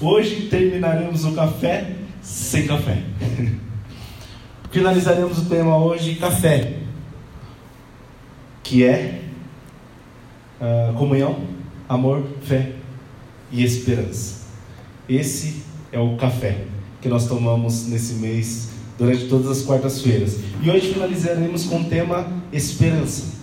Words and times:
Hoje 0.00 0.48
terminaremos 0.50 1.24
o 1.24 1.32
café 1.32 1.96
sem 2.20 2.66
café. 2.66 3.02
Finalizaremos 4.70 5.38
o 5.38 5.44
tema 5.46 5.78
hoje 5.78 6.16
café, 6.16 6.80
que 8.62 8.84
é 8.84 9.22
uh, 10.60 10.92
comunhão, 10.92 11.38
amor, 11.88 12.26
fé 12.42 12.72
e 13.50 13.64
esperança. 13.64 14.44
Esse 15.08 15.62
é 15.90 15.98
o 15.98 16.14
café 16.16 16.66
que 17.00 17.08
nós 17.08 17.26
tomamos 17.26 17.86
nesse 17.86 18.14
mês 18.14 18.72
durante 18.98 19.28
todas 19.28 19.48
as 19.48 19.62
quartas-feiras. 19.62 20.40
E 20.62 20.68
hoje 20.68 20.92
finalizaremos 20.92 21.64
com 21.64 21.80
o 21.80 21.84
tema 21.84 22.30
esperança. 22.52 23.34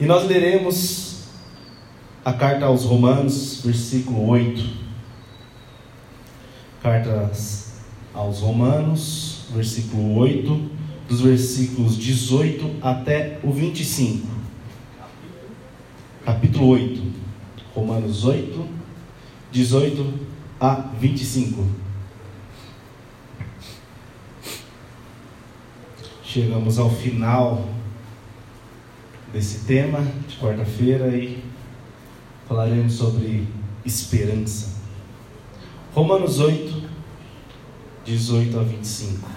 E 0.00 0.06
nós 0.06 0.26
leremos 0.26 1.24
a 2.24 2.32
carta 2.32 2.64
aos 2.64 2.84
Romanos, 2.84 3.60
versículo 3.62 4.28
8. 4.28 4.85
Carta 6.86 7.32
aos 8.14 8.38
Romanos, 8.38 9.46
versículo 9.52 10.18
8, 10.18 10.70
dos 11.08 11.20
versículos 11.20 11.98
18 11.98 12.76
até 12.80 13.40
o 13.42 13.50
25. 13.50 14.24
Capítulo 16.24 16.68
8. 16.68 17.02
Romanos 17.74 18.24
8, 18.24 18.68
18 19.50 20.14
a 20.60 20.74
25. 21.00 21.66
Chegamos 26.22 26.78
ao 26.78 26.88
final 26.88 27.68
desse 29.32 29.64
tema 29.64 30.02
de 30.28 30.36
quarta-feira 30.36 31.08
e 31.08 31.42
falaremos 32.46 32.92
sobre 32.92 33.48
esperança. 33.84 34.76
Romanos 35.96 36.40
8, 36.40 36.75
18 38.06 38.58
a 38.58 38.62
25. 38.62 39.28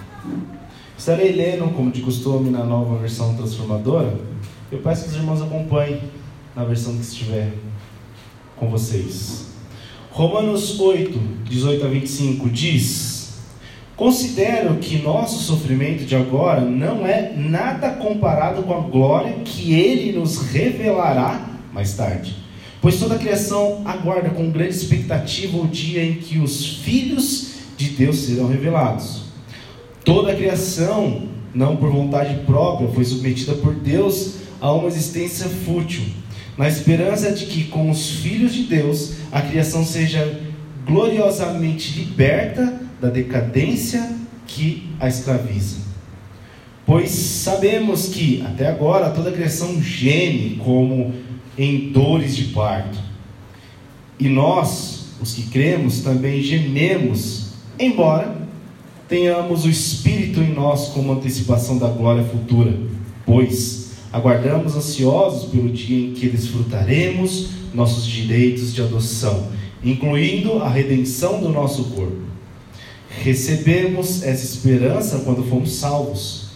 Estarei 0.97 1.31
lendo, 1.31 1.73
como 1.73 1.91
de 1.91 2.01
costume, 2.01 2.51
na 2.51 2.63
nova 2.63 2.97
versão 2.97 3.35
transformadora. 3.35 4.13
Eu 4.71 4.79
peço 4.79 5.05
que 5.05 5.09
os 5.09 5.15
irmãos 5.15 5.41
acompanhem 5.41 6.01
na 6.55 6.63
versão 6.63 6.93
que 6.93 7.01
estiver 7.01 7.51
com 8.55 8.69
vocês. 8.69 9.47
Romanos 10.11 10.79
8, 10.79 11.17
18 11.49 11.85
a 11.85 11.89
25 11.89 12.49
diz: 12.49 13.39
Considero 13.95 14.75
que 14.75 15.01
nosso 15.01 15.43
sofrimento 15.43 16.05
de 16.05 16.15
agora 16.15 16.61
não 16.61 17.07
é 17.07 17.33
nada 17.35 17.89
comparado 17.91 18.61
com 18.63 18.73
a 18.73 18.81
glória 18.81 19.33
que 19.43 19.73
ele 19.73 20.17
nos 20.17 20.37
revelará 20.37 21.49
mais 21.73 21.95
tarde 21.95 22.49
Pois 22.81 22.97
toda 22.97 23.15
a 23.15 23.19
criação 23.19 23.81
aguarda 23.83 24.29
com 24.29 24.49
grande 24.49 24.73
expectativa 24.73 25.57
o 25.57 25.67
dia 25.67 26.01
em 26.03 26.13
que 26.13 26.39
os 26.39 26.77
filhos 26.77 27.48
de 27.79 27.91
Deus 27.91 28.17
serão 28.17 28.49
revelados. 28.49 29.21
Toda 30.03 30.33
a 30.33 30.35
criação, 30.35 31.29
não 31.55 31.77
por 31.77 31.89
vontade 31.89 32.43
própria, 32.45 32.89
foi 32.89 33.05
submetida 33.05 33.53
por 33.53 33.73
Deus 33.73 34.35
a 34.59 34.73
uma 34.73 34.89
existência 34.89 35.47
fútil, 35.47 36.03
na 36.57 36.67
esperança 36.67 37.31
de 37.31 37.45
que 37.45 37.63
com 37.65 37.89
os 37.89 38.09
filhos 38.17 38.53
de 38.53 38.63
Deus 38.63 39.13
a 39.31 39.41
criação 39.41 39.85
seja 39.85 40.41
gloriosamente 40.85 41.97
liberta 41.97 42.81
da 42.99 43.09
decadência 43.09 44.11
que 44.45 44.89
a 44.99 45.07
escraviza. 45.07 45.77
Pois 46.85 47.11
sabemos 47.11 48.07
que 48.07 48.43
até 48.45 48.67
agora 48.67 49.11
toda 49.11 49.29
a 49.29 49.33
criação 49.33 49.81
geme 49.81 50.59
como 50.61 51.13
em 51.57 51.91
dores 51.91 52.35
de 52.35 52.45
parto. 52.45 52.99
E 54.19 54.27
nós, 54.27 55.11
os 55.21 55.33
que 55.33 55.43
cremos, 55.43 56.01
também 56.01 56.41
gememos, 56.41 57.48
embora 57.79 58.35
tenhamos 59.07 59.65
o 59.65 59.69
Espírito 59.69 60.39
em 60.39 60.53
nós 60.53 60.89
como 60.89 61.13
antecipação 61.13 61.77
da 61.77 61.87
glória 61.87 62.23
futura, 62.23 62.77
pois 63.25 63.91
aguardamos 64.11 64.75
ansiosos 64.75 65.49
pelo 65.49 65.69
dia 65.69 66.09
em 66.09 66.13
que 66.13 66.29
desfrutaremos 66.29 67.49
nossos 67.73 68.05
direitos 68.05 68.73
de 68.73 68.81
adoção, 68.81 69.47
incluindo 69.83 70.59
a 70.59 70.69
redenção 70.69 71.39
do 71.39 71.49
nosso 71.49 71.85
corpo. 71.85 72.29
Recebemos 73.21 74.23
essa 74.23 74.45
esperança 74.45 75.19
quando 75.19 75.43
fomos 75.43 75.73
salvos. 75.73 76.49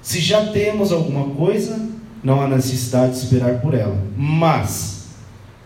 Se 0.00 0.20
já 0.20 0.46
temos 0.46 0.92
alguma 0.92 1.34
coisa, 1.34 1.88
não 2.22 2.40
há 2.40 2.48
necessidade 2.48 3.12
de 3.12 3.18
esperar 3.18 3.60
por 3.60 3.74
ela. 3.74 3.98
Mas, 4.16 5.06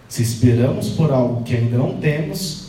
se 0.08 0.22
esperamos 0.22 0.90
por 0.90 1.12
algo 1.12 1.42
que 1.42 1.54
ainda 1.56 1.76
não 1.76 1.96
temos, 1.98 2.65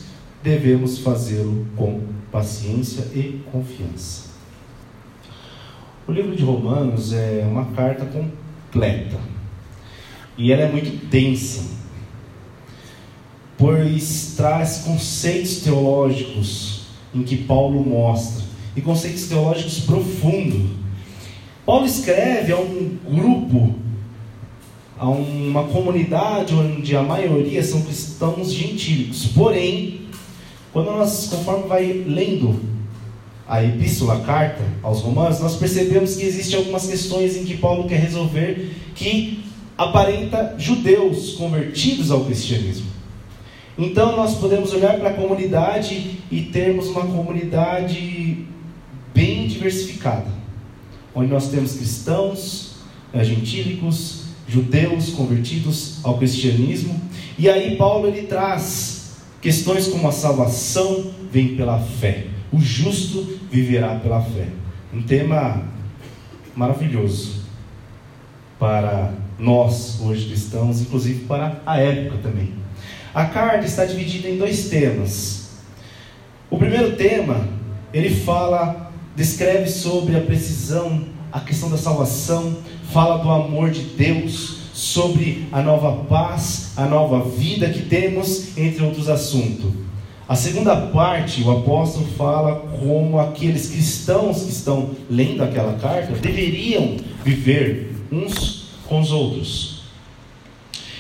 devemos 0.48 1.00
fazê-lo 1.00 1.68
com 1.76 2.02
paciência 2.32 3.02
e 3.14 3.42
confiança. 3.52 4.28
O 6.08 6.12
livro 6.12 6.36
de 6.36 6.44
Romanos 6.44 7.12
é 7.12 7.46
uma 7.46 7.66
carta 7.66 8.06
completa 8.06 9.18
e 10.38 10.52
ela 10.52 10.62
é 10.64 10.72
muito 10.72 11.06
densa, 11.08 11.66
pois 13.58 14.36
traz 14.38 14.84
conceitos 14.86 15.58
teológicos 15.58 16.88
em 17.14 17.24
que 17.24 17.38
Paulo 17.38 17.84
mostra 17.84 18.46
e 18.76 18.82
conceitos 18.82 19.28
teológicos 19.28 19.82
profundos 19.82 20.78
Paulo 21.68 21.86
escreve 21.86 22.54
a 22.54 22.58
um 22.58 22.98
grupo, 23.06 23.76
a 24.98 25.10
uma 25.10 25.66
comunidade 25.66 26.56
onde 26.56 26.96
a 26.96 27.04
maioria 27.04 27.62
são 27.62 27.82
cristãos 27.82 28.54
gentílicos. 28.54 29.26
Porém, 29.36 30.07
quando 30.78 30.92
nós, 30.92 31.26
conforme 31.26 31.68
vai 31.68 31.86
lendo 32.06 32.60
a 33.48 33.64
epístola, 33.64 34.18
a 34.18 34.20
carta 34.20 34.64
aos 34.84 35.02
romanos, 35.02 35.40
nós 35.40 35.56
percebemos 35.56 36.16
que 36.16 36.24
existem 36.24 36.60
algumas 36.60 36.86
questões 36.86 37.36
em 37.36 37.46
que 37.46 37.58
Paulo 37.58 37.90
quer 37.90 38.00
resolver 38.00 38.76
que 38.94 39.44
aparenta 39.76 40.54
judeus 40.56 41.34
convertidos 41.34 42.12
ao 42.12 42.26
cristianismo. 42.26 42.86
Então 43.76 44.16
nós 44.16 44.36
podemos 44.36 44.72
olhar 44.72 45.00
para 45.00 45.10
a 45.10 45.14
comunidade 45.16 46.20
e 46.30 46.42
termos 46.44 46.90
uma 46.90 47.08
comunidade 47.08 48.46
bem 49.16 49.48
diversificada 49.48 50.28
onde 51.16 51.32
nós 51.32 51.50
temos 51.50 51.74
cristãos, 51.74 52.76
eh, 53.12 53.24
gentílicos, 53.24 54.26
judeus 54.48 55.10
convertidos 55.10 55.98
ao 56.04 56.20
cristianismo. 56.20 57.02
E 57.36 57.50
aí 57.50 57.76
Paulo 57.78 58.08
ele 58.08 58.28
traz 58.28 58.97
questões 59.42 59.88
como 59.88 60.08
a 60.08 60.12
salvação 60.12 61.12
vem 61.32 61.56
pela 61.56 61.80
fé. 61.80 62.28
O 62.52 62.60
justo 62.60 63.40
viverá 63.52 63.96
pela 63.96 64.22
fé. 64.22 64.48
Um 64.94 65.02
tema 65.02 65.64
maravilhoso 66.56 67.42
para 68.58 69.14
nós 69.38 70.00
hoje 70.02 70.28
cristãos, 70.28 70.82
inclusive 70.82 71.26
para 71.26 71.62
a 71.66 71.80
época 71.80 72.18
também. 72.24 72.54
A 73.14 73.26
carta 73.26 73.66
está 73.66 73.86
dividida 73.86 74.28
em 74.28 74.38
dois 74.38 74.70
temas. 74.70 75.50
O 76.50 76.58
primeiro 76.58 76.96
tema, 76.96 77.48
ele 77.94 78.10
fala 78.10 78.88
descreve 79.18 79.68
sobre 79.68 80.16
a 80.16 80.22
precisão, 80.22 81.04
a 81.32 81.40
questão 81.40 81.72
da 81.72 81.78
salvação, 81.78 82.56
fala 82.94 83.18
do 83.18 83.32
amor 83.32 83.72
de 83.72 83.82
Deus, 83.82 84.67
sobre 84.78 85.48
a 85.52 85.60
nova 85.60 86.04
paz, 86.04 86.74
a 86.78 86.86
nova 86.86 87.28
vida 87.28 87.68
que 87.68 87.82
temos, 87.82 88.56
entre 88.56 88.84
outros 88.84 89.10
assuntos. 89.10 89.72
A 90.30 90.36
segunda 90.36 90.76
parte, 90.76 91.42
o 91.42 91.50
apóstolo 91.50 92.06
fala 92.16 92.58
como 92.80 93.20
aqueles 93.20 93.72
cristãos 93.72 94.44
que 94.44 94.52
estão 94.52 94.92
lendo 95.10 95.44
aquela 95.44 95.80
carta 95.80 96.14
deveriam 96.14 96.96
viver 97.26 97.96
uns 98.12 98.68
com 98.88 99.00
os 99.00 99.12
outros. 99.12 99.82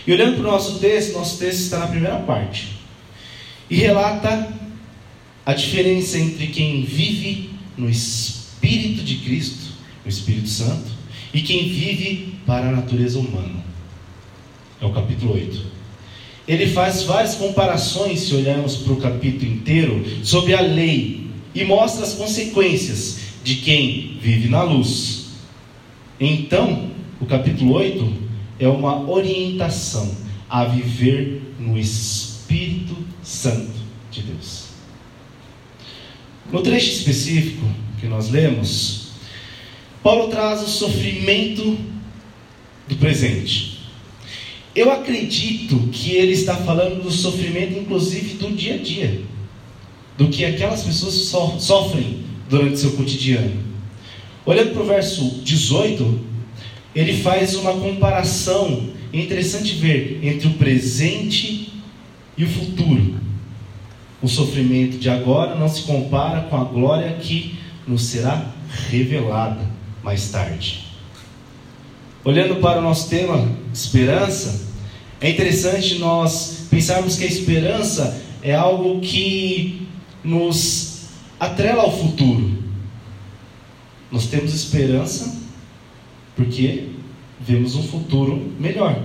E 0.07 0.11
olhando 0.11 0.37
para 0.37 0.47
o 0.47 0.51
nosso 0.51 0.79
texto, 0.79 1.13
nosso 1.13 1.37
texto 1.37 1.59
está 1.59 1.77
na 1.77 1.87
primeira 1.87 2.17
parte 2.21 2.79
e 3.69 3.75
relata 3.75 4.51
a 5.45 5.53
diferença 5.53 6.17
entre 6.17 6.47
quem 6.47 6.83
vive 6.83 7.51
no 7.77 7.87
Espírito 7.87 9.03
de 9.03 9.17
Cristo, 9.17 9.71
no 10.03 10.09
Espírito 10.09 10.49
Santo, 10.49 10.96
e 11.33 11.41
quem 11.41 11.69
vive 11.69 12.33
para 12.45 12.69
a 12.69 12.71
natureza 12.71 13.19
humana. 13.19 13.63
É 14.81 14.85
o 14.85 14.91
capítulo 14.91 15.33
8. 15.33 15.77
ele 16.47 16.67
faz 16.67 17.03
várias 17.03 17.35
comparações, 17.35 18.21
se 18.21 18.35
olharmos 18.35 18.77
para 18.77 18.93
o 18.93 18.97
capítulo 18.97 19.51
inteiro, 19.51 20.03
sobre 20.23 20.53
a 20.53 20.61
lei 20.61 21.27
e 21.53 21.65
mostra 21.65 22.05
as 22.05 22.13
consequências 22.13 23.19
de 23.43 23.55
quem 23.55 24.17
vive 24.21 24.47
na 24.47 24.63
luz. 24.63 25.27
Então, 26.19 26.91
o 27.19 27.25
capítulo 27.25 27.73
8 27.73 28.13
é 28.59 28.67
uma 28.67 29.09
orientação 29.09 30.15
a 30.49 30.63
viver 30.65 31.41
no 31.59 31.77
Espírito 31.77 32.95
Santo 33.21 33.79
de 34.11 34.21
Deus. 34.21 34.67
No 36.51 36.61
trecho 36.61 36.89
específico 36.89 37.65
que 37.99 38.07
nós 38.07 38.29
lemos, 38.29 39.06
Paulo 40.03 40.27
traz 40.29 40.61
o 40.61 40.67
sofrimento 40.67 41.77
do 42.87 42.95
presente. 42.95 43.77
Eu 44.75 44.91
acredito 44.91 45.89
que 45.91 46.11
ele 46.11 46.33
está 46.33 46.55
falando 46.55 47.01
do 47.01 47.11
sofrimento, 47.11 47.79
inclusive 47.79 48.35
do 48.35 48.55
dia 48.55 48.75
a 48.75 48.77
dia, 48.77 49.21
do 50.17 50.27
que 50.27 50.45
aquelas 50.45 50.83
pessoas 50.83 51.13
so 51.13 51.59
sofrem 51.59 52.19
durante 52.49 52.79
seu 52.79 52.91
cotidiano. 52.91 53.63
Olhando 54.45 54.73
para 54.73 54.83
o 54.83 54.85
verso 54.85 55.41
18, 55.43 56.19
ele 56.95 57.21
faz 57.21 57.55
uma 57.55 57.73
comparação 57.73 58.89
interessante 59.11 59.73
ver 59.73 60.19
entre 60.23 60.47
o 60.47 60.53
presente 60.53 61.73
e 62.37 62.43
o 62.43 62.47
futuro. 62.47 63.15
O 64.21 64.27
sofrimento 64.27 64.97
de 64.97 65.09
agora 65.09 65.55
não 65.55 65.67
se 65.67 65.83
compara 65.83 66.41
com 66.41 66.55
a 66.55 66.63
glória 66.63 67.17
que 67.19 67.55
nos 67.87 68.03
será 68.03 68.53
revelada 68.89 69.76
mais 70.07 70.29
tarde. 70.29 70.85
Olhando 72.23 72.61
para 72.61 72.79
o 72.79 72.81
nosso 72.81 73.09
tema, 73.09 73.45
esperança, 73.73 74.69
é 75.19 75.29
interessante 75.29 75.95
nós 75.95 76.65
pensarmos 76.69 77.17
que 77.17 77.25
a 77.25 77.27
esperança 77.27 78.21
é 78.41 78.55
algo 78.55 79.01
que 79.01 79.85
nos 80.23 81.07
atrela 81.37 81.83
ao 81.83 81.91
futuro. 81.91 82.57
Nós 84.09 84.27
temos 84.27 84.53
esperança 84.53 85.41
porque 86.37 86.87
vemos 87.41 87.75
um 87.75 87.83
futuro 87.83 88.53
melhor. 88.57 89.03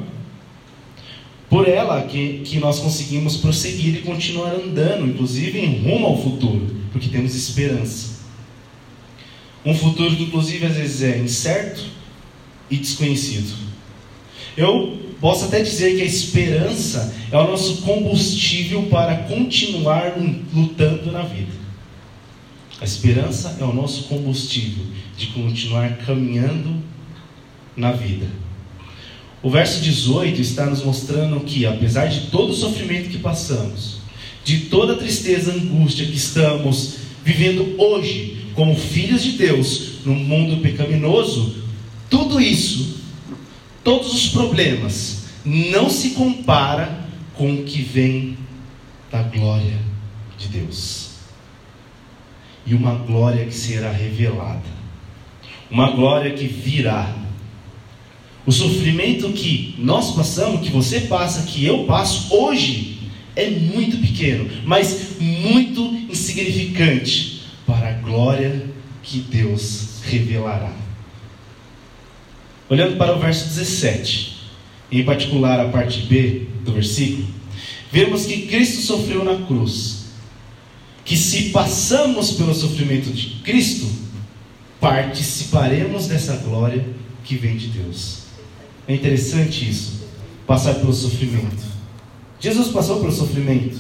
Por 1.51 1.69
ela 1.69 2.03
que, 2.03 2.43
que 2.45 2.61
nós 2.61 2.79
conseguimos 2.79 3.39
prosseguir 3.39 3.97
e 3.97 4.03
continuar 4.03 4.53
andando, 4.53 5.09
inclusive 5.09 5.59
em 5.59 5.83
rumo 5.83 6.07
ao 6.07 6.23
futuro, 6.23 6.77
porque 6.93 7.09
temos 7.09 7.35
esperança. 7.35 8.12
Um 9.65 9.75
futuro 9.75 10.17
que, 10.17 10.25
inclusive, 10.25 10.67
às 10.67 10.77
vezes 10.77 11.03
é 11.03 11.19
incerto 11.19 11.85
e 12.71 12.77
desconhecido. 12.77 13.55
Eu 14.57 14.99
posso 15.21 15.45
até 15.45 15.63
dizer 15.63 15.97
que 15.97 16.03
a 16.03 16.07
esperança 16.07 17.15
é 17.31 17.39
o 17.39 17.47
nosso 17.47 17.83
combustível 17.83 18.85
para 18.85 19.17
continuar 19.25 20.15
lutando 20.53 21.13
na 21.13 21.23
vida. 21.23 21.53
A 22.81 22.85
esperança 22.85 23.57
é 23.61 23.65
o 23.65 23.73
nosso 23.73 24.05
combustível 24.05 24.85
de 25.17 25.29
continuar 25.29 25.99
caminhando 25.99 26.83
na 27.77 27.93
vida. 27.93 28.27
O 29.43 29.51
verso 29.51 29.81
18 29.81 30.41
está 30.41 30.67
nos 30.67 30.85
mostrando 30.85 31.41
que, 31.41 31.65
apesar 31.65 32.07
de 32.07 32.27
todo 32.27 32.51
o 32.51 32.57
sofrimento 32.57 33.09
que 33.09 33.19
passamos, 33.19 33.99
de 34.45 34.63
toda 34.63 34.95
a 34.95 34.97
tristeza, 34.97 35.53
angústia 35.53 36.07
que 36.07 36.17
estamos 36.17 36.97
vivendo 37.25 37.75
hoje, 37.79 38.42
como 38.55 38.75
filhos 38.75 39.23
de 39.23 39.33
Deus, 39.33 40.05
no 40.05 40.15
mundo 40.15 40.61
pecaminoso, 40.61 41.63
tudo 42.11 42.41
isso, 42.41 43.01
todos 43.83 44.13
os 44.13 44.29
problemas, 44.29 45.25
não 45.45 45.89
se 45.89 46.11
compara 46.11 47.07
com 47.35 47.55
o 47.55 47.65
que 47.65 47.83
vem 47.83 48.37
da 49.11 49.23
glória 49.23 49.79
de 50.39 50.49
Deus. 50.49 51.11
E 52.67 52.75
uma 52.75 52.95
glória 52.95 53.45
que 53.45 53.55
será 53.55 53.91
revelada, 53.91 54.63
uma 55.71 55.91
glória 55.91 56.33
que 56.33 56.47
virá. 56.47 57.17
O 58.45 58.53
sofrimento 58.53 59.31
que 59.33 59.75
nós 59.79 60.15
passamos, 60.15 60.67
que 60.67 60.71
você 60.73 61.03
passa, 61.03 61.47
que 61.47 61.65
eu 61.65 61.85
passo 61.85 62.35
hoje, 62.35 62.99
é 63.35 63.49
muito 63.49 63.99
pequeno, 63.99 64.49
mas 64.65 65.17
muito 65.21 65.83
insignificante 66.11 67.32
glória 68.13 68.67
que 69.03 69.21
Deus 69.21 70.03
revelará. 70.05 70.71
Olhando 72.69 72.97
para 72.99 73.17
o 73.17 73.19
verso 73.19 73.47
17, 73.49 74.51
em 74.91 75.05
particular 75.05 75.59
a 75.59 75.69
parte 75.71 76.03
B 76.03 76.47
do 76.63 76.73
versículo, 76.73 77.27
vemos 77.91 78.27
que 78.27 78.47
Cristo 78.47 78.83
sofreu 78.83 79.25
na 79.25 79.47
cruz. 79.47 80.03
Que 81.05 81.17
se 81.17 81.51
passamos 81.51 82.33
pelo 82.33 82.55
sofrimento 82.55 83.11
de 83.11 83.41
Cristo, 83.43 83.91
participaremos 84.79 86.07
dessa 86.07 86.37
glória 86.37 86.85
que 87.25 87.35
vem 87.35 87.57
de 87.57 87.69
Deus. 87.69 88.25
É 88.87 88.95
interessante 88.95 89.69
isso, 89.69 90.05
passar 90.47 90.75
pelo 90.75 90.93
sofrimento. 90.93 91.63
Jesus 92.39 92.69
passou 92.69 93.01
pelo 93.01 93.13
sofrimento 93.13 93.79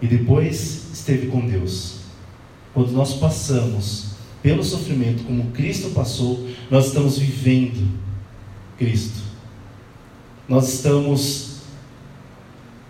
e 0.00 0.06
depois 0.06 0.88
esteve 0.92 1.28
com 1.28 1.46
Deus. 1.46 2.01
Quando 2.74 2.92
nós 2.92 3.14
passamos 3.14 4.12
pelo 4.42 4.64
sofrimento 4.64 5.24
como 5.24 5.50
Cristo 5.52 5.90
passou, 5.90 6.48
nós 6.70 6.86
estamos 6.86 7.18
vivendo 7.18 7.88
Cristo. 8.78 9.22
Nós 10.48 10.72
estamos 10.72 11.60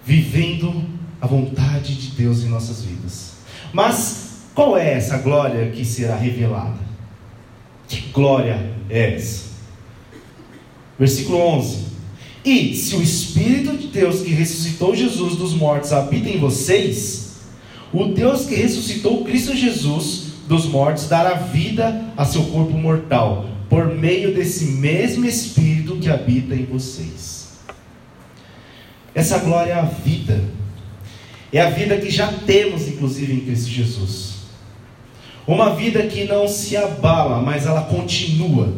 vivendo 0.04 0.84
a 1.20 1.26
vontade 1.26 1.94
de 1.94 2.16
Deus 2.16 2.42
em 2.42 2.48
nossas 2.48 2.82
vidas. 2.82 3.32
Mas 3.72 4.42
qual 4.54 4.76
é 4.76 4.94
essa 4.94 5.18
glória 5.18 5.70
que 5.70 5.84
será 5.84 6.16
revelada? 6.16 6.80
Que 7.88 8.00
glória 8.12 8.74
é 8.88 9.14
essa? 9.14 9.52
Versículo 10.98 11.38
11. 11.38 11.92
E 12.44 12.74
se 12.74 12.96
o 12.96 13.02
Espírito 13.02 13.76
de 13.76 13.88
Deus 13.88 14.22
que 14.22 14.30
ressuscitou 14.30 14.96
Jesus 14.96 15.36
dos 15.36 15.54
mortos 15.54 15.92
habita 15.92 16.28
em 16.28 16.38
vocês, 16.38 17.21
o 17.92 18.06
Deus 18.06 18.46
que 18.46 18.54
ressuscitou 18.54 19.24
Cristo 19.24 19.54
Jesus 19.54 20.32
dos 20.48 20.66
mortos 20.66 21.08
dará 21.08 21.34
vida 21.34 22.12
a 22.16 22.24
seu 22.24 22.44
corpo 22.44 22.72
mortal, 22.72 23.46
por 23.68 23.86
meio 23.86 24.34
desse 24.34 24.64
mesmo 24.66 25.24
Espírito 25.24 25.96
que 25.96 26.08
habita 26.08 26.54
em 26.54 26.64
vocês. 26.64 27.58
Essa 29.14 29.38
glória 29.38 29.72
é 29.72 29.78
a 29.78 29.82
vida, 29.82 30.42
é 31.52 31.60
a 31.60 31.70
vida 31.70 31.98
que 31.98 32.10
já 32.10 32.32
temos, 32.32 32.88
inclusive, 32.88 33.32
em 33.34 33.40
Cristo 33.40 33.68
Jesus. 33.68 34.32
Uma 35.46 35.74
vida 35.74 36.06
que 36.06 36.24
não 36.24 36.46
se 36.48 36.76
abala, 36.76 37.42
mas 37.42 37.66
ela 37.66 37.82
continua 37.82 38.72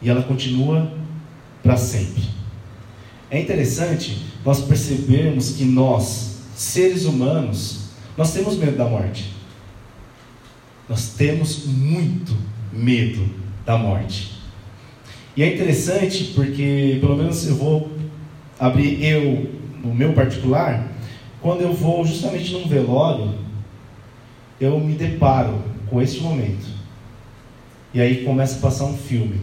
e 0.00 0.08
ela 0.10 0.22
continua 0.22 0.92
para 1.62 1.76
sempre. 1.76 2.22
É 3.30 3.40
interessante 3.40 4.18
nós 4.44 4.60
percebermos 4.60 5.52
que 5.52 5.64
nós, 5.64 6.33
seres 6.54 7.04
humanos, 7.04 7.88
nós 8.16 8.32
temos 8.32 8.56
medo 8.56 8.76
da 8.76 8.84
morte. 8.84 9.32
Nós 10.88 11.14
temos 11.14 11.66
muito 11.66 12.36
medo 12.72 13.28
da 13.64 13.76
morte. 13.76 14.40
E 15.36 15.42
é 15.42 15.52
interessante 15.52 16.32
porque, 16.34 16.98
pelo 17.00 17.16
menos 17.16 17.46
eu 17.46 17.56
vou 17.56 17.90
abrir 18.58 19.02
eu, 19.04 19.50
no 19.82 19.92
meu 19.92 20.12
particular, 20.12 20.92
quando 21.40 21.62
eu 21.62 21.72
vou 21.72 22.04
justamente 22.04 22.52
num 22.52 22.68
velório, 22.68 23.34
eu 24.60 24.78
me 24.78 24.94
deparo 24.94 25.60
com 25.90 26.00
esse 26.00 26.20
momento. 26.20 26.66
E 27.92 28.00
aí 28.00 28.24
começa 28.24 28.58
a 28.58 28.60
passar 28.60 28.84
um 28.84 28.96
filme. 28.96 29.40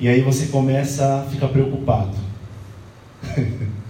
E 0.00 0.08
aí 0.08 0.22
você 0.22 0.46
começa 0.46 1.20
a 1.20 1.30
ficar 1.30 1.48
preocupado. 1.48 2.16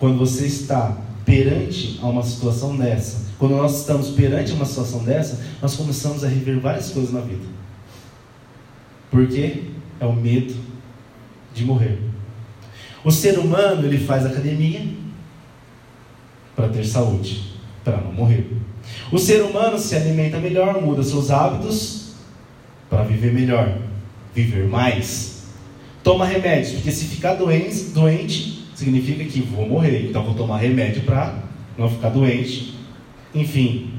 quando 0.00 0.18
você 0.18 0.46
está 0.46 0.96
perante 1.24 2.00
a 2.02 2.06
uma 2.06 2.22
situação 2.22 2.76
dessa, 2.76 3.28
quando 3.38 3.54
nós 3.54 3.78
estamos 3.80 4.08
perante 4.08 4.52
uma 4.52 4.64
situação 4.64 5.04
dessa, 5.04 5.38
nós 5.62 5.76
começamos 5.76 6.24
a 6.24 6.28
rever 6.28 6.58
várias 6.58 6.88
coisas 6.90 7.12
na 7.12 7.20
vida. 7.20 7.44
Porque 9.10 9.64
é 10.00 10.06
o 10.06 10.12
medo 10.12 10.54
de 11.54 11.64
morrer. 11.64 12.00
O 13.04 13.10
ser 13.12 13.38
humano, 13.38 13.86
ele 13.86 13.98
faz 13.98 14.24
academia 14.26 14.82
para 16.56 16.68
ter 16.68 16.84
saúde, 16.84 17.52
para 17.84 17.98
não 17.98 18.12
morrer. 18.12 18.50
O 19.12 19.18
ser 19.18 19.42
humano 19.42 19.78
se 19.78 19.94
alimenta 19.94 20.38
melhor, 20.38 20.80
muda 20.80 21.02
seus 21.02 21.30
hábitos 21.30 22.14
para 22.88 23.04
viver 23.04 23.32
melhor, 23.32 23.78
viver 24.34 24.66
mais 24.66 25.30
toma 26.02 26.24
remédios, 26.24 26.72
porque 26.72 26.90
se 26.90 27.04
ficar 27.04 27.34
doente, 27.34 27.84
doente 27.90 28.59
significa 28.80 29.24
que 29.24 29.40
vou 29.40 29.68
morrer, 29.68 30.08
então 30.08 30.24
vou 30.24 30.34
tomar 30.34 30.58
remédio 30.58 31.02
para 31.02 31.34
não 31.76 31.88
ficar 31.88 32.08
doente. 32.08 32.74
Enfim, 33.34 33.92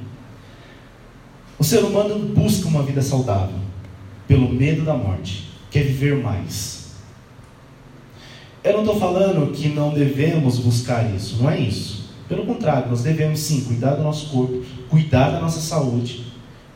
o 1.57 1.63
ser 1.63 1.83
humano 1.83 2.33
busca 2.33 2.67
uma 2.67 2.81
vida 2.81 3.01
saudável 3.01 3.59
pelo 4.27 4.49
medo 4.49 4.83
da 4.83 4.95
morte, 4.95 5.49
quer 5.69 5.83
viver 5.83 6.17
mais. 6.17 6.95
Eu 8.63 8.73
não 8.73 8.79
estou 8.81 8.99
falando 8.99 9.51
que 9.51 9.69
não 9.69 9.93
devemos 9.93 10.57
buscar 10.57 11.13
isso, 11.15 11.37
não 11.41 11.49
é 11.49 11.59
isso. 11.59 12.09
Pelo 12.27 12.45
contrário, 12.45 12.89
nós 12.89 13.01
devemos 13.01 13.39
sim 13.39 13.61
cuidar 13.65 13.95
do 13.95 14.03
nosso 14.03 14.29
corpo, 14.29 14.63
cuidar 14.89 15.31
da 15.31 15.39
nossa 15.39 15.59
saúde. 15.59 16.25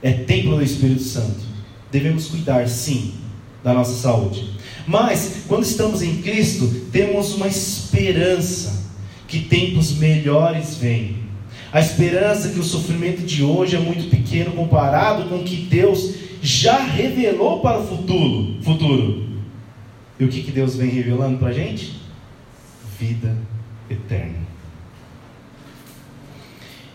É 0.01 0.12
templo 0.12 0.55
do 0.55 0.63
Espírito 0.63 1.01
Santo. 1.01 1.43
Devemos 1.91 2.27
cuidar 2.27 2.67
sim 2.67 3.13
da 3.63 3.74
nossa 3.74 3.93
saúde. 3.93 4.55
Mas, 4.88 5.45
quando 5.47 5.63
estamos 5.63 6.01
em 6.03 6.21
Cristo, 6.21 6.67
temos 6.91 7.33
uma 7.33 7.47
esperança 7.47 7.85
que 9.27 9.41
tempos 9.41 9.97
melhores 9.97 10.75
vêm. 10.77 11.17
A 11.71 11.79
esperança 11.79 12.49
que 12.49 12.59
o 12.59 12.63
sofrimento 12.63 13.23
de 13.23 13.43
hoje 13.43 13.75
é 13.75 13.79
muito 13.79 14.09
pequeno 14.09 14.51
comparado 14.51 15.27
com 15.27 15.37
o 15.37 15.43
que 15.43 15.57
Deus 15.57 16.15
já 16.41 16.77
revelou 16.77 17.59
para 17.59 17.79
o 17.79 17.87
futuro. 17.87 18.61
futuro. 18.63 19.25
E 20.19 20.23
o 20.23 20.29
que, 20.29 20.41
que 20.41 20.51
Deus 20.51 20.75
vem 20.75 20.89
revelando 20.89 21.37
para 21.37 21.49
a 21.49 21.53
gente? 21.53 21.99
Vida 22.97 23.35
eterna. 23.89 24.45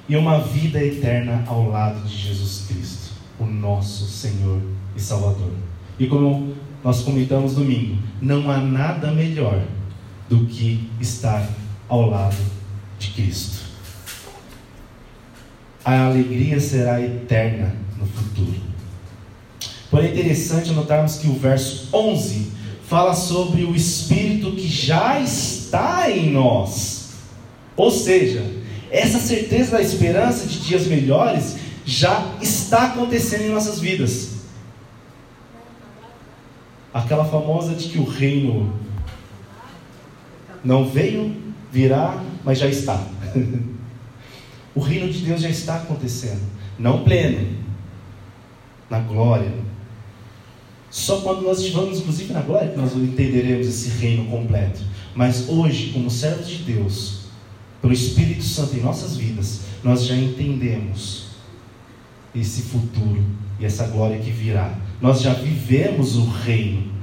E 0.08 0.16
uma 0.16 0.40
vida 0.40 0.82
eterna 0.82 1.44
ao 1.46 1.68
lado 1.68 2.08
de 2.08 2.16
Jesus 2.16 2.66
Cristo, 2.68 3.12
o 3.38 3.44
nosso 3.44 4.06
Senhor 4.06 4.60
e 4.96 5.00
Salvador. 5.00 5.52
E 5.98 6.06
como 6.06 6.54
nós 6.82 7.02
comentamos 7.02 7.54
domingo, 7.54 7.98
não 8.22 8.50
há 8.50 8.58
nada 8.58 9.12
melhor 9.12 9.62
do 10.30 10.46
que 10.46 10.88
estar 11.00 11.46
ao 11.88 12.08
lado 12.08 12.36
de 13.00 13.10
Cristo. 13.10 13.68
A 15.84 16.06
alegria 16.06 16.60
será 16.60 17.02
eterna 17.02 17.74
no 17.98 18.06
futuro. 18.06 18.60
Porém, 19.90 20.10
é 20.10 20.12
interessante 20.12 20.70
notarmos 20.70 21.16
que 21.16 21.26
o 21.26 21.34
verso 21.34 21.88
11 21.92 22.52
fala 22.86 23.12
sobre 23.12 23.64
o 23.64 23.74
Espírito 23.74 24.52
que 24.52 24.68
já 24.68 25.18
está 25.20 26.08
em 26.08 26.30
nós. 26.30 27.10
Ou 27.76 27.90
seja, 27.90 28.44
essa 28.88 29.18
certeza 29.18 29.72
da 29.72 29.82
esperança 29.82 30.46
de 30.46 30.60
dias 30.60 30.86
melhores 30.86 31.56
já 31.84 32.36
está 32.40 32.86
acontecendo 32.86 33.42
em 33.42 33.50
nossas 33.50 33.80
vidas. 33.80 34.30
Aquela 36.94 37.24
famosa 37.24 37.74
de 37.74 37.88
que 37.88 37.98
o 37.98 38.04
reino 38.04 38.72
não 40.64 40.88
veio, 40.88 41.34
virá, 41.72 42.22
mas 42.44 42.58
já 42.58 42.68
está. 42.68 43.06
o 44.74 44.80
reino 44.80 45.12
de 45.12 45.20
Deus 45.20 45.40
já 45.40 45.48
está 45.48 45.76
acontecendo, 45.76 46.42
não 46.78 47.04
pleno, 47.04 47.56
na 48.88 48.98
glória. 49.00 49.52
Só 50.90 51.20
quando 51.20 51.42
nós 51.42 51.60
estivermos, 51.60 52.00
inclusive 52.00 52.32
na 52.32 52.42
glória, 52.42 52.70
que 52.70 52.76
nós 52.76 52.94
entenderemos 52.96 53.66
esse 53.66 53.88
reino 53.90 54.26
completo. 54.26 54.80
Mas 55.14 55.48
hoje, 55.48 55.90
como 55.92 56.10
servos 56.10 56.48
de 56.48 56.64
Deus, 56.64 57.20
pelo 57.80 57.92
Espírito 57.92 58.42
Santo 58.42 58.76
em 58.76 58.80
nossas 58.80 59.16
vidas, 59.16 59.60
nós 59.82 60.04
já 60.04 60.16
entendemos 60.16 61.28
esse 62.34 62.62
futuro 62.62 63.24
e 63.58 63.64
essa 63.64 63.86
glória 63.86 64.18
que 64.18 64.30
virá. 64.30 64.74
Nós 65.00 65.20
já 65.20 65.32
vivemos 65.32 66.16
o 66.16 66.24
reino. 66.24 66.99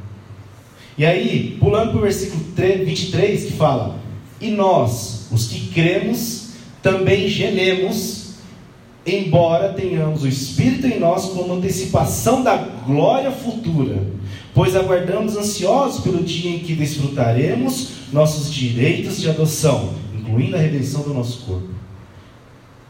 E 0.98 1.06
aí, 1.06 1.58
pulando 1.60 1.92
para 1.92 2.00
o 2.00 2.02
versículo 2.02 2.44
23, 2.56 3.46
que 3.46 3.54
fala: 3.54 4.00
E 4.42 4.50
nós, 4.50 5.28
os 5.32 5.48
que 5.48 5.68
cremos, 5.68 6.50
também 6.82 7.28
gememos, 7.28 8.36
embora 9.06 9.74
tenhamos 9.74 10.24
o 10.24 10.28
Espírito 10.28 10.88
em 10.88 11.00
nós 11.00 11.26
como 11.26 11.54
antecipação 11.54 12.44
da 12.44 12.56
glória 12.58 13.32
futura, 13.32 14.08
pois 14.54 14.76
aguardamos 14.76 15.38
ansiosos 15.38 16.02
pelo 16.02 16.24
dia 16.24 16.52
em 16.52 16.60
que 16.60 16.74
desfrutaremos 16.74 17.90
nossos 18.12 18.52
direitos 18.52 19.22
de 19.22 19.30
adoção, 19.30 19.94
incluindo 20.18 20.56
a 20.56 20.60
redenção 20.60 21.04
do 21.04 21.14
nosso 21.14 21.46
corpo. 21.46 21.70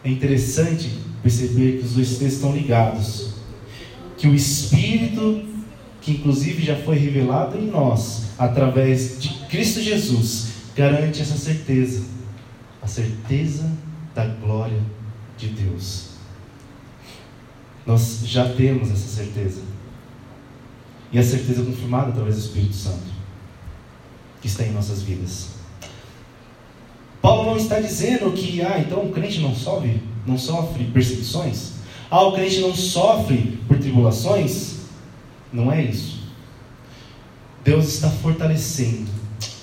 É 0.03 0.09
interessante 0.09 0.89
perceber 1.21 1.79
que 1.79 1.85
os 1.85 1.93
dois 1.93 2.09
textos 2.09 2.33
estão 2.33 2.53
ligados 2.53 3.37
que 4.17 4.27
o 4.27 4.33
Espírito, 4.33 5.43
que 6.07 6.13
inclusive 6.13 6.63
já 6.63 6.77
foi 6.77 6.97
revelado 6.97 7.57
em 7.57 7.67
nós, 7.67 8.27
através 8.39 9.19
de 9.19 9.27
Cristo 9.49 9.81
Jesus, 9.81 10.53
garante 10.73 11.21
essa 11.21 11.37
certeza, 11.37 12.05
a 12.81 12.87
certeza 12.87 13.69
da 14.15 14.25
glória 14.25 14.79
de 15.37 15.49
Deus. 15.49 16.11
Nós 17.85 18.21
já 18.23 18.47
temos 18.47 18.89
essa 18.89 19.05
certeza. 19.05 19.63
E 21.11 21.19
a 21.19 21.23
certeza 21.23 21.61
confirmada 21.61 22.07
através 22.07 22.35
do 22.35 22.41
Espírito 22.41 22.75
Santo, 22.75 23.03
que 24.39 24.47
está 24.47 24.63
em 24.63 24.71
nossas 24.71 25.01
vidas. 25.01 25.49
Paulo 27.21 27.49
não 27.49 27.57
está 27.57 27.81
dizendo 27.81 28.31
que, 28.31 28.61
ah, 28.61 28.79
então 28.79 29.03
o 29.03 29.11
crente 29.11 29.41
não 29.41 29.53
sofre, 29.53 30.01
não 30.25 30.37
sofre 30.37 30.85
perseguições. 30.85 31.73
Ah, 32.09 32.21
o 32.21 32.31
crente 32.31 32.61
não 32.61 32.73
sofre 32.73 33.59
por 33.67 33.77
tribulações? 33.77 34.76
Não 35.51 35.71
é 35.71 35.83
isso. 35.83 36.19
Deus 37.63 37.87
está 37.87 38.09
fortalecendo. 38.09 39.07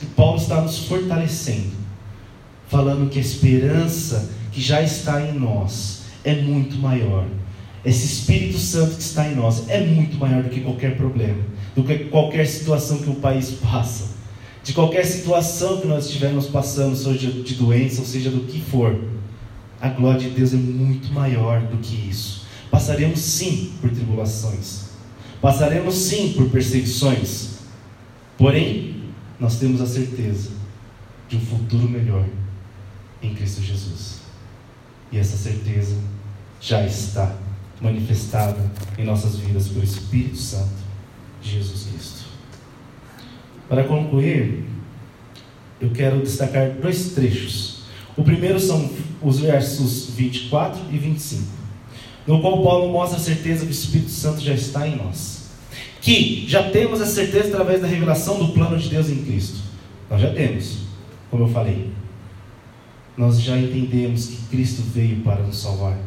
E 0.03 0.07
Paulo 0.07 0.37
está 0.37 0.61
nos 0.61 0.79
fortalecendo. 0.87 1.73
Falando 2.69 3.11
que 3.11 3.19
a 3.19 3.23
esperança 3.23 4.31
que 4.53 4.61
já 4.61 4.83
está 4.83 5.21
em 5.21 5.39
nós 5.39 6.03
é 6.25 6.35
muito 6.35 6.77
maior. 6.77 7.27
Esse 7.85 8.07
Espírito 8.07 8.59
Santo 8.59 8.97
que 8.97 9.03
está 9.03 9.29
em 9.29 9.35
nós 9.35 9.69
é 9.69 9.85
muito 9.85 10.17
maior 10.17 10.43
do 10.43 10.49
que 10.49 10.61
qualquer 10.61 10.97
problema, 10.97 11.43
do 11.77 11.85
que 11.85 12.07
qualquer 12.07 12.47
situação 12.47 12.99
que 12.99 13.11
o 13.11 13.17
país 13.17 13.51
passa, 13.51 14.07
de 14.63 14.73
qualquer 14.73 15.05
situação 15.05 15.83
que 15.83 15.87
nós 15.87 16.07
estivermos 16.07 16.47
passando, 16.47 16.97
seja 16.97 17.31
de 17.31 17.55
doença, 17.55 18.01
ou 18.01 18.07
seja 18.07 18.31
do 18.31 18.41
que 18.47 18.59
for 18.59 18.99
a 19.85 19.91
glória 19.91 20.21
de 20.21 20.31
Deus 20.31 20.55
é 20.55 20.57
muito 20.57 21.13
maior 21.13 21.61
do 21.61 21.77
que 21.77 22.09
isso. 22.09 22.47
Passaremos 22.71 23.21
sim 23.21 23.73
por 23.83 23.91
tribulações, 23.91 24.85
passaremos 25.45 25.95
sim 25.95 26.33
por 26.33 26.49
perseguições, 26.49 27.59
porém, 28.39 28.97
nós 29.39 29.59
temos 29.59 29.79
a 29.83 29.87
certeza 29.87 30.53
de 31.29 31.37
um 31.37 31.41
futuro 31.41 31.87
melhor 31.87 32.25
em 33.23 33.35
Cristo 33.35 33.61
Jesus. 33.61 34.21
E 35.13 35.19
essa 35.19 35.37
certeza 35.37 35.99
já 36.63 36.87
está 36.87 37.37
manifestada 37.79 38.73
em 38.97 39.05
nossas 39.05 39.37
vidas 39.37 39.69
pelo 39.69 39.85
Espírito 39.85 40.39
Santo 40.39 40.83
de 41.43 41.51
Jesus 41.51 41.89
Cristo. 41.93 42.25
Para 43.69 43.85
concluir, 43.85 44.65
eu 45.79 45.91
quero 45.91 46.23
destacar 46.23 46.71
dois 46.71 47.11
trechos 47.11 47.85
o 48.17 48.23
primeiro 48.23 48.61
são 48.61 48.89
os 49.21 49.41
versos 49.41 50.11
24 50.11 50.81
e 50.93 50.99
25, 50.99 51.45
no 52.27 52.41
qual 52.41 52.63
Paulo 52.63 52.93
mostra 52.93 53.19
a 53.19 53.21
certeza 53.21 53.63
que 53.63 53.71
o 53.71 53.71
Espírito 53.71 54.11
Santo 54.11 54.41
já 54.41 54.55
está 54.55 54.87
em 54.89 54.97
nós. 54.97 55.45
Que 56.01 56.45
já 56.49 56.71
temos 56.71 57.01
a 57.01 57.07
certeza 57.07 57.49
através 57.49 57.81
da 57.81 57.87
revelação 57.87 58.39
do 58.39 58.53
plano 58.53 58.79
de 58.79 58.89
Deus 58.89 59.09
em 59.09 59.25
Cristo. 59.25 59.59
Nós 60.11 60.21
já 60.21 60.33
temos, 60.33 60.79
como 61.31 61.45
eu 61.45 61.49
falei. 61.49 61.91
Nós 63.17 63.41
já 63.41 63.57
entendemos 63.59 64.27
que 64.27 64.37
Cristo 64.51 64.83
veio 64.83 65.21
para 65.21 65.43
nos 65.43 65.61
salvar, 65.61 65.99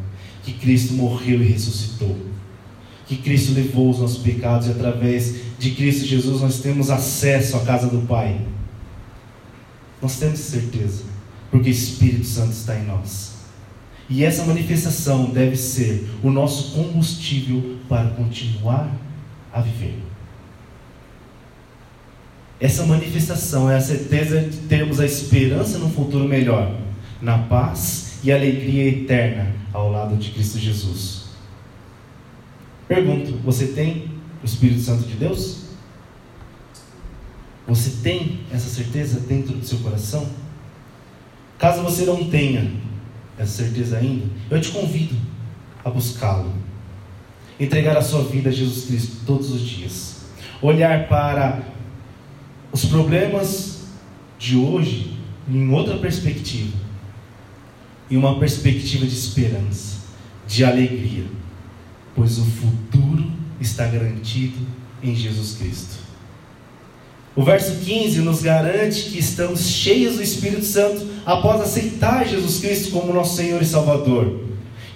que 0.42 0.52
Cristo 0.52 0.92
morreu 0.94 1.42
e 1.42 1.48
ressuscitou, 1.48 2.16
que 3.06 3.16
Cristo 3.16 3.54
levou 3.54 3.90
os 3.90 3.98
nossos 3.98 4.18
pecados 4.18 4.66
e 4.66 4.72
através 4.72 5.36
de 5.58 5.70
Cristo 5.70 6.04
Jesus 6.04 6.42
nós 6.42 6.60
temos 6.60 6.90
acesso 6.90 7.56
à 7.56 7.60
casa 7.60 7.88
do 7.88 8.06
Pai. 8.06 8.40
Nós 10.02 10.18
temos 10.18 10.38
certeza 10.38 11.04
porque 11.50 11.70
o 11.70 11.72
Espírito 11.72 12.26
Santo 12.26 12.52
está 12.52 12.78
em 12.78 12.84
nós. 12.84 13.37
E 14.08 14.24
essa 14.24 14.44
manifestação 14.44 15.26
deve 15.26 15.56
ser 15.56 16.08
o 16.22 16.30
nosso 16.30 16.72
combustível 16.72 17.76
para 17.88 18.08
continuar 18.10 18.90
a 19.52 19.60
viver. 19.60 19.98
Essa 22.60 22.84
manifestação 22.86 23.70
é 23.70 23.76
a 23.76 23.80
certeza 23.80 24.40
de 24.40 24.56
termos 24.68 24.98
a 24.98 25.06
esperança 25.06 25.78
no 25.78 25.90
futuro 25.90 26.26
melhor, 26.26 26.74
na 27.20 27.38
paz 27.38 28.18
e 28.24 28.32
alegria 28.32 28.88
eterna 28.88 29.54
ao 29.72 29.92
lado 29.92 30.16
de 30.16 30.30
Cristo 30.30 30.58
Jesus. 30.58 31.26
Pergunto: 32.88 33.32
você 33.44 33.68
tem 33.68 34.10
o 34.42 34.46
Espírito 34.46 34.80
Santo 34.80 35.06
de 35.06 35.14
Deus? 35.14 35.68
Você 37.68 38.02
tem 38.02 38.40
essa 38.50 38.70
certeza 38.70 39.20
dentro 39.20 39.54
do 39.54 39.64
seu 39.64 39.78
coração? 39.80 40.26
Caso 41.58 41.82
você 41.82 42.06
não 42.06 42.24
tenha 42.30 42.72
essa 43.38 43.64
certeza 43.64 43.98
ainda, 43.98 44.26
eu 44.50 44.60
te 44.60 44.70
convido 44.70 45.16
a 45.84 45.90
buscá-lo. 45.90 46.52
Entregar 47.58 47.96
a 47.96 48.02
sua 48.02 48.22
vida 48.24 48.50
a 48.50 48.52
Jesus 48.52 48.86
Cristo 48.86 49.16
todos 49.26 49.50
os 49.50 49.60
dias. 49.60 50.16
Olhar 50.60 51.08
para 51.08 51.62
os 52.72 52.84
problemas 52.84 53.86
de 54.38 54.56
hoje 54.56 55.16
em 55.48 55.70
outra 55.72 55.96
perspectiva. 55.98 56.76
Em 58.10 58.16
uma 58.16 58.38
perspectiva 58.38 59.06
de 59.06 59.14
esperança, 59.14 59.98
de 60.46 60.64
alegria. 60.64 61.26
Pois 62.14 62.38
o 62.38 62.44
futuro 62.44 63.30
está 63.60 63.86
garantido 63.86 64.58
em 65.02 65.14
Jesus 65.14 65.56
Cristo. 65.56 66.07
O 67.38 67.44
verso 67.44 67.76
15 67.84 68.20
nos 68.22 68.42
garante 68.42 69.10
que 69.10 69.18
estamos 69.20 69.60
cheios 69.60 70.16
do 70.16 70.22
Espírito 70.24 70.64
Santo 70.64 71.06
após 71.24 71.60
aceitar 71.60 72.26
Jesus 72.26 72.58
Cristo 72.58 72.90
como 72.90 73.12
nosso 73.12 73.36
Senhor 73.36 73.62
e 73.62 73.64
Salvador. 73.64 74.40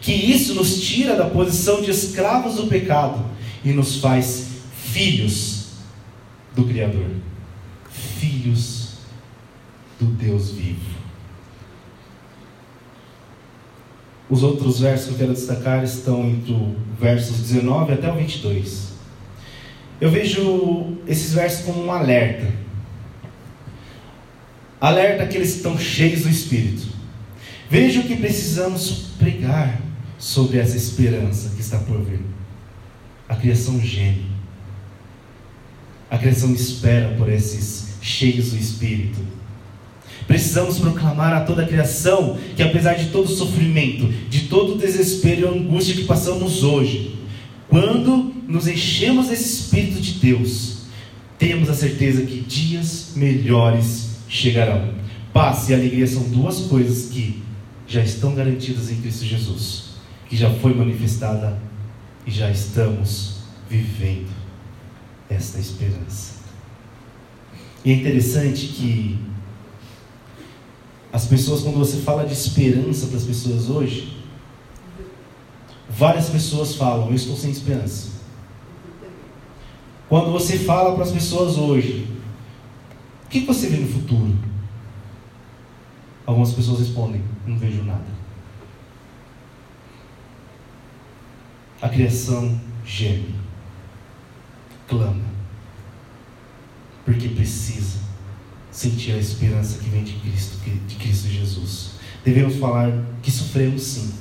Que 0.00 0.12
isso 0.12 0.52
nos 0.54 0.80
tira 0.80 1.14
da 1.14 1.26
posição 1.26 1.80
de 1.80 1.92
escravos 1.92 2.56
do 2.56 2.66
pecado 2.66 3.24
e 3.64 3.70
nos 3.70 3.98
faz 3.98 4.48
filhos 4.74 5.66
do 6.52 6.64
Criador, 6.64 7.10
filhos 8.18 8.94
do 10.00 10.06
Deus 10.06 10.50
vivo. 10.50 10.80
Os 14.28 14.42
outros 14.42 14.80
versos 14.80 15.06
que 15.06 15.12
eu 15.12 15.18
quero 15.18 15.32
destacar 15.32 15.84
estão 15.84 16.28
entre 16.28 16.52
o 16.52 16.74
versos 17.00 17.36
19 17.36 17.92
até 17.92 18.10
o 18.10 18.16
22. 18.16 18.91
Eu 20.02 20.10
vejo 20.10 20.96
esses 21.06 21.32
versos 21.32 21.64
como 21.64 21.84
um 21.84 21.92
alerta. 21.92 22.52
Alerta 24.80 25.22
aqueles 25.22 25.52
que 25.52 25.56
estão 25.58 25.78
cheios 25.78 26.22
do 26.22 26.28
Espírito. 26.28 26.88
Vejo 27.70 28.02
que 28.02 28.16
precisamos 28.16 29.12
pregar 29.16 29.80
sobre 30.18 30.58
essa 30.58 30.76
esperança 30.76 31.50
que 31.50 31.60
está 31.60 31.78
por 31.78 32.02
vir. 32.02 32.18
A 33.28 33.36
criação 33.36 33.80
geme. 33.80 34.26
A 36.10 36.18
criação 36.18 36.52
espera 36.52 37.14
por 37.16 37.28
esses 37.28 37.90
cheios 38.02 38.50
do 38.50 38.56
Espírito. 38.56 39.20
Precisamos 40.26 40.80
proclamar 40.80 41.32
a 41.32 41.44
toda 41.44 41.62
a 41.62 41.68
criação 41.68 42.36
que, 42.56 42.62
apesar 42.64 42.94
de 42.94 43.10
todo 43.10 43.26
o 43.26 43.36
sofrimento, 43.36 44.08
de 44.28 44.48
todo 44.48 44.74
o 44.74 44.78
desespero 44.78 45.42
e 45.42 45.60
angústia 45.60 45.94
que 45.94 46.06
passamos 46.06 46.64
hoje, 46.64 47.14
quando 47.68 48.31
nos 48.46 48.66
enchemos 48.66 49.28
desse 49.28 49.62
Espírito 49.62 50.00
de 50.00 50.12
Deus, 50.12 50.82
temos 51.38 51.68
a 51.68 51.74
certeza 51.74 52.22
que 52.22 52.40
dias 52.40 53.12
melhores 53.16 54.16
chegarão. 54.28 54.94
Paz 55.32 55.68
e 55.68 55.74
alegria 55.74 56.06
são 56.06 56.22
duas 56.24 56.60
coisas 56.60 57.10
que 57.10 57.42
já 57.86 58.02
estão 58.02 58.34
garantidas 58.34 58.90
em 58.90 59.00
Cristo 59.00 59.24
Jesus, 59.24 59.84
que 60.28 60.36
já 60.36 60.50
foi 60.50 60.74
manifestada 60.74 61.58
e 62.26 62.30
já 62.30 62.50
estamos 62.50 63.36
vivendo 63.68 64.30
esta 65.28 65.58
esperança. 65.58 66.34
E 67.84 67.90
é 67.90 67.94
interessante 67.94 68.68
que 68.68 69.18
as 71.12 71.26
pessoas, 71.26 71.62
quando 71.62 71.78
você 71.78 71.98
fala 71.98 72.24
de 72.24 72.32
esperança 72.32 73.06
para 73.06 73.16
as 73.16 73.24
pessoas 73.24 73.68
hoje, 73.68 74.16
várias 75.90 76.30
pessoas 76.30 76.74
falam: 76.74 77.08
Eu 77.08 77.14
estou 77.14 77.36
sem 77.36 77.50
esperança. 77.50 78.11
Quando 80.12 80.30
você 80.30 80.58
fala 80.58 80.92
para 80.92 81.04
as 81.04 81.10
pessoas 81.10 81.56
hoje, 81.56 82.06
o 83.24 83.28
que 83.30 83.40
você 83.46 83.66
vê 83.68 83.78
no 83.78 83.88
futuro? 83.88 84.36
Algumas 86.26 86.52
pessoas 86.52 86.80
respondem: 86.80 87.22
Não 87.46 87.56
vejo 87.56 87.82
nada. 87.82 88.04
A 91.80 91.88
criação 91.88 92.60
geme, 92.84 93.34
clama, 94.86 95.24
porque 97.06 97.28
precisa 97.28 98.00
sentir 98.70 99.12
a 99.12 99.16
esperança 99.16 99.78
que 99.78 99.88
vem 99.88 100.04
de 100.04 100.12
Cristo, 100.12 100.58
de 100.88 100.94
Cristo 100.96 101.28
Jesus. 101.28 101.92
Devemos 102.22 102.56
falar 102.56 102.92
que 103.22 103.30
sofremos 103.30 103.82
sim, 103.82 104.12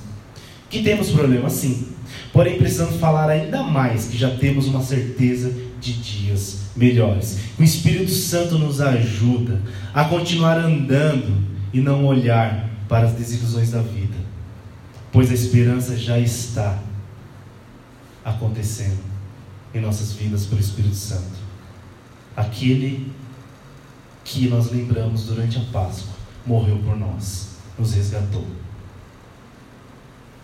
que 0.69 0.83
temos 0.83 1.09
problemas 1.09 1.51
sim, 1.51 1.89
porém 2.31 2.57
precisamos 2.57 2.95
falar 2.95 3.29
ainda 3.29 3.61
mais 3.61 4.05
que 4.05 4.17
já 4.17 4.37
temos 4.37 4.67
uma 4.67 4.81
certeza 4.81 5.69
de 5.81 5.93
dias 5.93 6.59
melhores. 6.75 7.39
O 7.59 7.63
Espírito 7.63 8.11
Santo 8.11 8.57
nos 8.57 8.79
ajuda 8.79 9.59
a 9.93 10.05
continuar 10.05 10.57
andando 10.57 11.41
e 11.73 11.81
não 11.81 12.05
olhar 12.05 12.69
para 12.87 13.07
as 13.07 13.13
desilusões 13.13 13.71
da 13.71 13.81
vida, 13.81 14.15
pois 15.11 15.31
a 15.31 15.33
esperança 15.33 15.97
já 15.97 16.19
está 16.19 16.79
acontecendo 18.23 18.99
em 19.73 19.81
nossas 19.81 20.13
vidas 20.13 20.45
pelo 20.45 20.61
Espírito 20.61 20.95
Santo. 20.95 21.41
Aquele 22.35 23.11
que 24.23 24.47
nós 24.47 24.71
lembramos 24.71 25.25
durante 25.25 25.57
a 25.57 25.63
Páscoa 25.71 26.13
morreu 26.45 26.77
por 26.77 26.95
nós, 26.95 27.55
nos 27.77 27.93
resgatou 27.93 28.45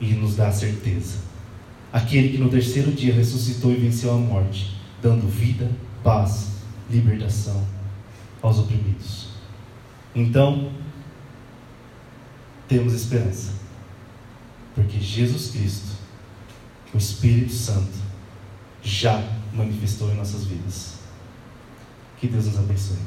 e 0.01 0.07
nos 0.13 0.35
dá 0.35 0.47
a 0.47 0.51
certeza. 0.51 1.19
Aquele 1.93 2.29
que 2.29 2.38
no 2.38 2.49
terceiro 2.49 2.91
dia 2.91 3.13
ressuscitou 3.13 3.71
e 3.71 3.75
venceu 3.75 4.13
a 4.13 4.17
morte 4.17 4.76
dando 5.01 5.27
vida, 5.27 5.69
paz, 6.03 6.57
libertação 6.89 7.65
aos 8.41 8.60
oprimidos. 8.60 9.29
Então, 10.15 10.71
temos 12.67 12.93
esperança, 12.93 13.53
porque 14.75 14.99
Jesus 14.99 15.51
Cristo, 15.51 15.95
o 16.93 16.97
Espírito 16.97 17.53
Santo, 17.53 17.97
já 18.81 19.21
manifestou 19.53 20.12
em 20.12 20.15
nossas 20.15 20.45
vidas. 20.45 20.95
Que 22.19 22.27
Deus 22.27 22.45
nos 22.45 22.57
abençoe. 22.57 22.97